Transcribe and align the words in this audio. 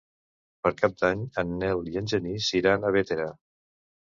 Per 0.67 0.71
Cap 0.77 0.95
d'Any 1.01 1.21
en 1.43 1.53
Nel 1.65 1.85
i 1.91 2.01
en 2.03 2.09
Genís 2.15 2.51
iran 2.63 2.83
a 2.83 2.93
Bétera. 2.97 3.29